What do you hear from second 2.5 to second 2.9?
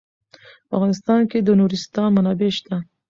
شته.